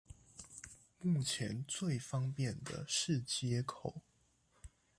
[0.99, 4.01] 目前最方便的是街口